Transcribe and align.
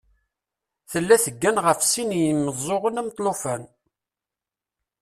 Tella 0.91 1.17
teggan 1.23 1.57
ɣef 1.65 1.79
sin 1.91 2.11
n 2.15 2.17
yimeẓẓuɣen 2.21 2.99
am 2.99 3.11
lṭufan. 3.11 3.63